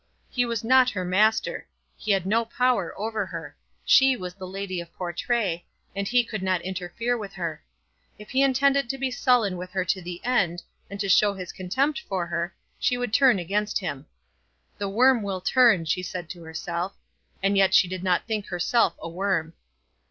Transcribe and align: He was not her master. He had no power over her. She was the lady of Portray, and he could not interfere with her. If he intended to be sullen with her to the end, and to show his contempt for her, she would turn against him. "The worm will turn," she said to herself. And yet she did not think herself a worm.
He 0.31 0.47
was 0.47 0.63
not 0.63 0.89
her 0.89 1.05
master. 1.05 1.67
He 1.95 2.11
had 2.11 2.25
no 2.25 2.43
power 2.43 2.91
over 2.97 3.27
her. 3.27 3.55
She 3.85 4.17
was 4.17 4.33
the 4.33 4.47
lady 4.47 4.81
of 4.81 4.91
Portray, 4.95 5.63
and 5.95 6.07
he 6.07 6.23
could 6.23 6.41
not 6.41 6.59
interfere 6.61 7.15
with 7.15 7.33
her. 7.33 7.63
If 8.17 8.31
he 8.31 8.41
intended 8.41 8.89
to 8.89 8.97
be 8.97 9.11
sullen 9.11 9.57
with 9.57 9.69
her 9.73 9.85
to 9.85 10.01
the 10.01 10.19
end, 10.25 10.63
and 10.89 10.99
to 11.01 11.07
show 11.07 11.35
his 11.35 11.51
contempt 11.53 12.01
for 12.01 12.25
her, 12.25 12.51
she 12.79 12.97
would 12.97 13.13
turn 13.13 13.37
against 13.37 13.77
him. 13.77 14.07
"The 14.79 14.89
worm 14.89 15.21
will 15.21 15.39
turn," 15.39 15.85
she 15.85 16.01
said 16.01 16.31
to 16.31 16.41
herself. 16.41 16.95
And 17.43 17.55
yet 17.55 17.75
she 17.75 17.87
did 17.87 18.03
not 18.03 18.25
think 18.25 18.47
herself 18.47 18.95
a 18.99 19.07
worm. 19.07 19.53